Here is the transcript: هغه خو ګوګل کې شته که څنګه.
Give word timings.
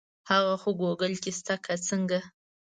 هغه 0.29 0.53
خو 0.61 0.69
ګوګل 0.81 1.13
کې 1.23 1.31
شته 1.37 1.55
که 1.63 1.73
څنګه. 1.87 2.19